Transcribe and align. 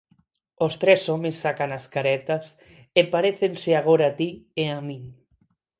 Os 0.65 0.73
tres 0.81 1.01
homes 1.11 1.35
sacan 1.43 1.69
as 1.79 1.85
caretas 1.95 2.45
e 2.99 3.01
parécense 3.13 3.71
agora 3.75 4.05
a 4.09 4.15
ti 4.19 4.29
e 4.61 4.63
a 4.77 4.79
min. 4.87 5.03